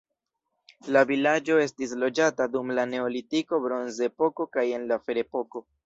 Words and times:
La 0.95 1.03
vilaĝo 1.09 1.59
estis 1.65 1.93
loĝata 2.05 2.49
dum 2.55 2.73
la 2.81 2.89
neolitiko, 2.95 3.63
bronzepoko 3.69 4.53
kaj 4.57 4.69
en 4.81 4.93
la 4.95 5.03
ferepoko. 5.09 5.69